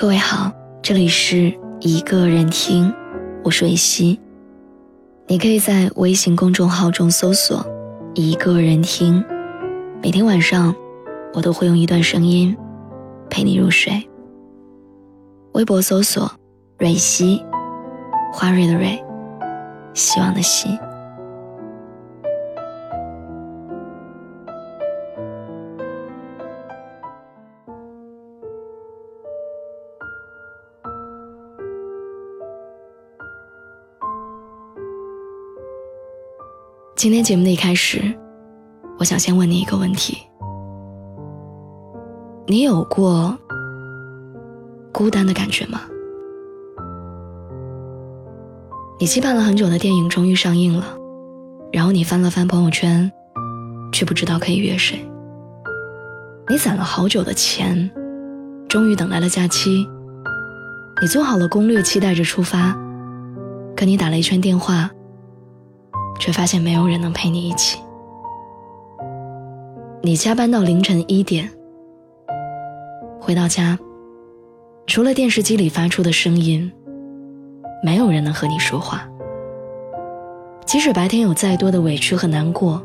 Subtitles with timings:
[0.00, 2.94] 各位好，这里是一个人听，
[3.42, 4.16] 我是维希。
[5.26, 7.66] 你可以在微信公众号中搜索
[8.14, 9.24] “一个人听”，
[10.00, 10.72] 每天晚上
[11.34, 12.56] 我都会用一段声音
[13.28, 14.08] 陪你入睡。
[15.54, 16.30] 微博搜索
[16.78, 17.44] “蕊希”，
[18.32, 19.04] 花蕊的蕊，
[19.94, 20.78] 希望的希。
[36.98, 38.12] 今天节目的一开始，
[38.98, 40.18] 我想先问你一个问题：
[42.44, 43.38] 你有过
[44.92, 45.82] 孤单的感觉吗？
[48.98, 50.98] 你期盼了很久的电影终于上映了，
[51.72, 53.08] 然后你翻了翻朋友圈，
[53.92, 54.98] 却不知道可以约谁。
[56.48, 57.88] 你攒了好久的钱，
[58.68, 59.86] 终于等来了假期。
[61.00, 62.76] 你做好了攻略，期待着出发，
[63.76, 64.90] 可你打了一圈电话。
[66.18, 67.78] 却发现没有人能陪你一起。
[70.02, 71.50] 你加班到凌晨一点，
[73.20, 73.78] 回到家，
[74.86, 76.70] 除了电视机里发出的声音，
[77.82, 79.08] 没有人能和你说话。
[80.64, 82.82] 即使白天有再多的委屈和难过，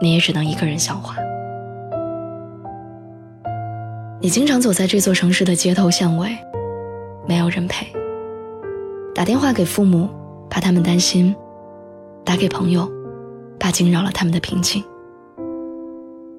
[0.00, 1.16] 你也只能一个人消化。
[4.20, 6.36] 你经常走在这座城市的街头巷尾，
[7.26, 7.86] 没有人陪。
[9.14, 10.08] 打电话给父母，
[10.48, 11.34] 怕他们担心。
[12.24, 12.90] 打给朋友，
[13.58, 14.84] 怕惊扰了他们的平静。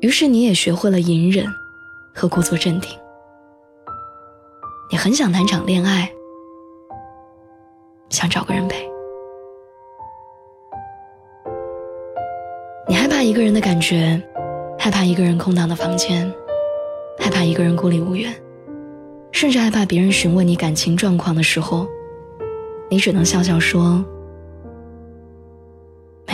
[0.00, 1.46] 于是你也学会了隐忍
[2.14, 2.90] 和故作镇定。
[4.90, 6.10] 你很想谈场恋爱，
[8.08, 8.88] 想找个人陪。
[12.88, 14.20] 你害怕一个人的感觉，
[14.78, 16.32] 害怕一个人空荡的房间，
[17.18, 18.34] 害怕一个人孤立无援，
[19.32, 21.86] 甚至害怕别人询问你感情状况的时候，
[22.88, 24.04] 你只能笑笑说。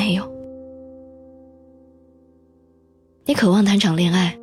[0.07, 0.23] 没有，
[3.25, 4.39] 你渴望谈场恋爱，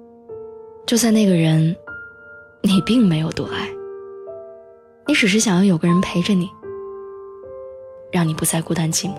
[0.85, 1.74] 就算那个人
[2.62, 3.69] 你并没有多爱，
[5.07, 6.50] 你只是想要有个人陪着你，
[8.12, 9.13] 让你不再孤单寂寞。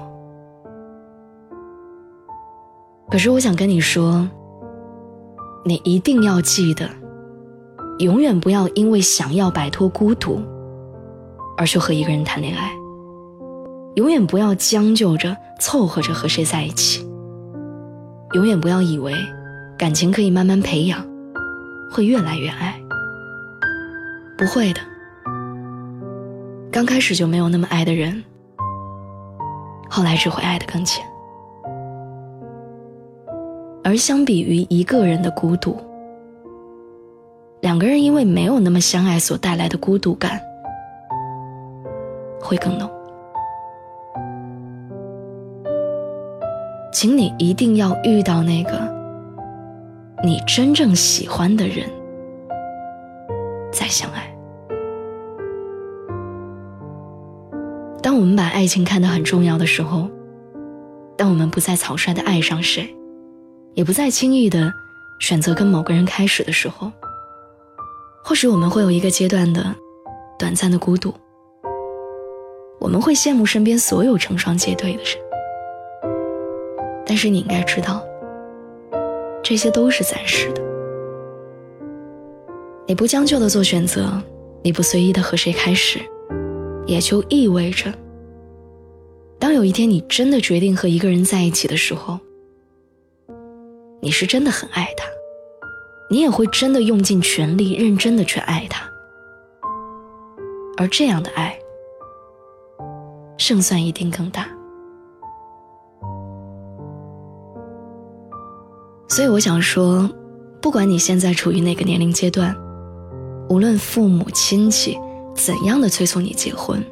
[3.11, 4.28] 可是我想跟你说，
[5.65, 6.87] 你一定要记得，
[8.00, 10.43] 永远不要因为想要摆脱孤独，
[11.56, 12.71] 而去和一个人谈恋爱。
[13.94, 17.02] 永远不要将就着凑合着和谁在一起。
[18.34, 19.14] 永远不要以为
[19.78, 21.02] 感情可以慢慢培养，
[21.91, 22.78] 会越来越爱。
[24.36, 24.80] 不会的，
[26.70, 28.22] 刚开始就没有那么爱的人，
[29.88, 31.02] 后来只会爱得更浅。
[33.82, 35.78] 而相比于一个人的孤独，
[37.62, 40.38] 两个人因为没有那么相爱所带来的孤独感，
[42.38, 42.94] 会更浓。
[46.94, 48.71] 请你一定要遇到那个
[50.22, 51.91] 你真正喜欢的人，
[53.72, 54.32] 再相爱。
[58.00, 60.09] 当我们把爱情看得很重要的时候，
[61.19, 62.94] 当我们不再草率的爱上谁，
[63.75, 64.72] 也不再轻易的
[65.19, 66.93] 选择跟某个人开始的时候，
[68.22, 69.75] 或许我们会有一个阶段的
[70.38, 71.12] 短暂的孤独。
[72.78, 75.24] 我们会羡慕身边所有成双结对的人。
[77.06, 78.03] 但是你应该知道，
[79.42, 80.62] 这些都是暂时的。
[82.87, 84.20] 你不将就的做选择，
[84.62, 85.98] 你不随意的和谁开始，
[86.87, 87.93] 也就意味着，
[89.38, 92.19] 当有一天你真的决定和一个人在一起的时候，
[94.00, 95.06] 你是真的很爱他，
[96.10, 98.87] 你也会真的用尽全力、认真的去爱他，
[100.76, 101.59] 而这样的爱，
[103.38, 104.47] 胜算一定更大。
[109.14, 110.10] 所以我想说，
[110.60, 112.52] 不管你现在处于哪个年龄阶段，
[113.49, 114.99] 无论父母亲戚
[115.37, 116.84] 怎样的催促你结婚，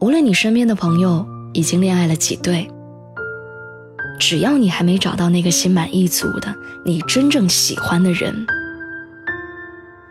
[0.00, 2.66] 无论你身边的朋友已经恋爱了几对，
[4.18, 6.54] 只要你还没找到那个心满意足的
[6.86, 8.34] 你真正喜欢的人，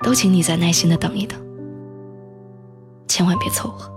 [0.04, 1.40] 都请你再耐心的等一等，
[3.08, 3.92] 千万别凑合，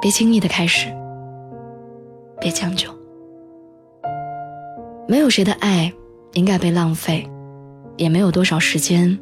[0.00, 0.88] 别轻易的开始，
[2.40, 2.97] 别将就。
[5.10, 5.90] 没有谁的爱
[6.34, 7.26] 应该被浪费，
[7.96, 9.18] 也没有多少时间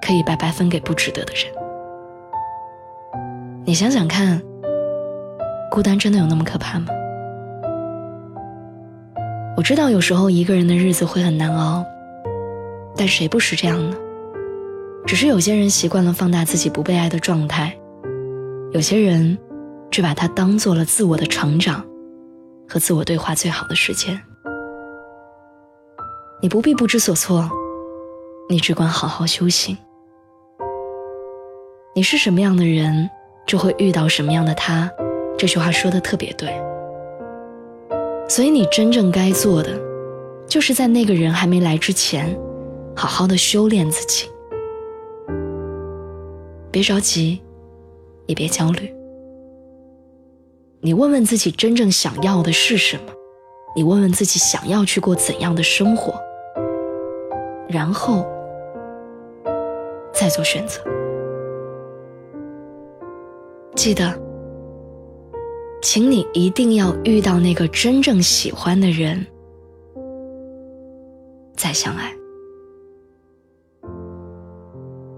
[0.00, 1.52] 可以白白分给不值得的人。
[3.66, 4.40] 你想想看，
[5.70, 6.86] 孤单真的有那么可怕吗？
[9.54, 11.84] 我知道有时候一个人的日子会很难熬，
[12.96, 13.94] 但谁不是这样呢？
[15.06, 17.76] 只是有些人习惯了放大自己不被爱的状态，
[18.72, 19.36] 有些人
[19.90, 21.84] 却把它当做了自我的成长
[22.66, 24.18] 和自我对话最好的时间。
[26.46, 27.50] 你不必不知所措，
[28.48, 29.76] 你只管好好修行。
[31.92, 33.10] 你是什么样的人，
[33.48, 34.88] 就会遇到什么样的他。
[35.36, 36.56] 这句话说的特别对。
[38.28, 39.76] 所以你真正该做的，
[40.46, 42.38] 就是在那个人还没来之前，
[42.94, 44.30] 好好的修炼自己。
[46.70, 47.42] 别着急，
[48.26, 48.94] 也别焦虑。
[50.80, 53.12] 你问问自己真正想要的是什么？
[53.74, 56.14] 你问问自己想要去过怎样的生活？
[57.76, 58.26] 然后
[60.10, 60.80] 再做选择。
[63.74, 64.18] 记得，
[65.82, 69.26] 请你一定要遇到那个真正喜欢的人，
[71.54, 72.10] 再相爱。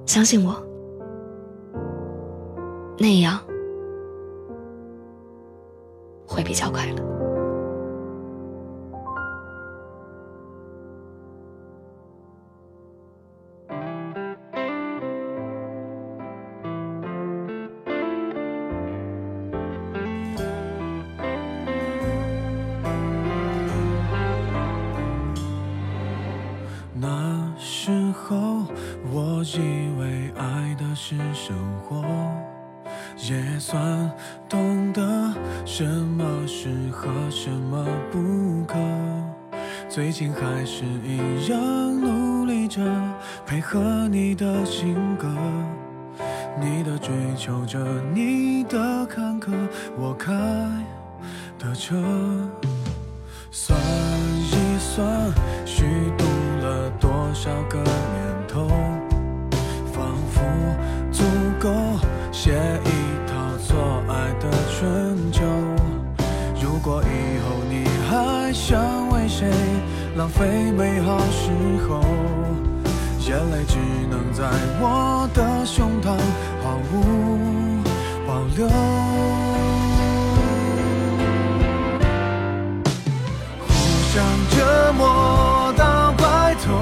[0.04, 0.60] 相信我。
[2.98, 3.38] 那样
[6.26, 7.17] 会比较快乐。
[29.56, 32.04] 以为爱的是生活。
[33.16, 34.10] 也算
[34.48, 35.02] 懂得
[35.64, 38.76] 什么适合，什么不可。
[39.88, 41.58] 最近还是一样
[42.00, 42.80] 努力着，
[43.44, 45.28] 配合你的性格，
[46.60, 47.78] 你的追求着，
[48.14, 49.52] 你的坎坷，
[49.96, 50.32] 我开
[51.58, 51.96] 的车。
[53.50, 55.32] 算一算，
[55.66, 55.84] 虚
[56.16, 56.24] 度
[56.62, 58.68] 了多少个年头，
[62.40, 62.88] 写一
[63.26, 63.34] 套
[63.66, 63.76] 错
[64.06, 64.48] 爱的。
[64.70, 65.42] 春秋，
[66.62, 68.78] 如果以后你还想
[69.10, 69.50] 为谁
[70.16, 71.50] 浪费美好时
[71.88, 72.00] 候，
[73.26, 73.76] 眼泪只
[74.08, 74.44] 能在
[74.80, 76.16] 我的胸膛
[76.62, 77.82] 毫无
[78.24, 78.68] 保留。
[83.66, 83.68] 互
[84.12, 86.72] 相折磨到白头，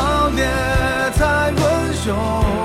[0.00, 0.48] 少年
[1.12, 2.59] 才温雄。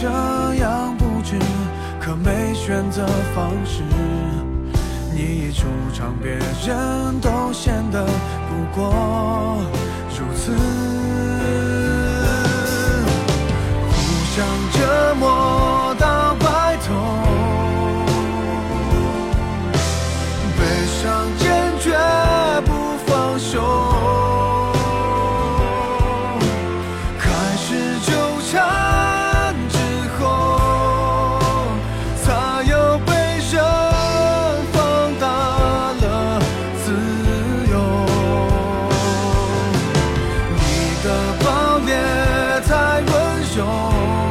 [0.00, 0.08] 这
[0.54, 1.38] 样不值，
[2.00, 3.82] 可没选择方式，
[5.12, 8.06] 你一出场，别人都显得
[8.48, 9.60] 不过
[10.18, 10.52] 如此，
[13.90, 13.94] 互
[14.34, 15.79] 相折磨。
[42.70, 44.29] 太温柔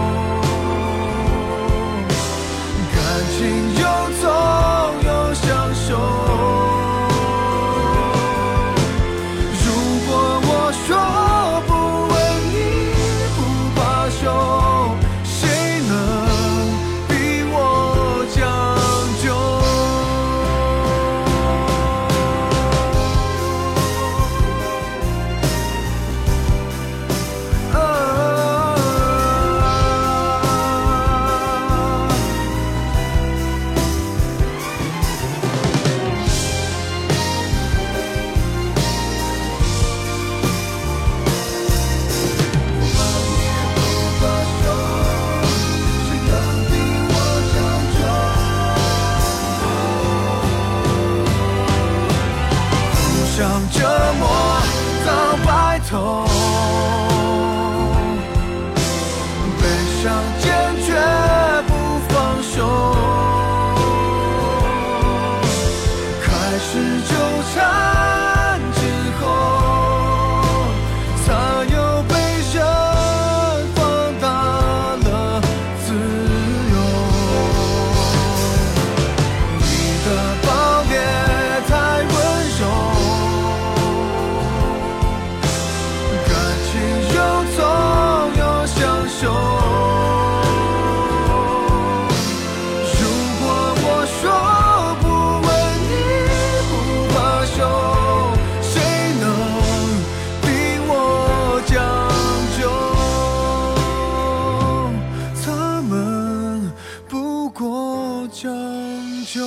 [108.42, 109.46] 拯救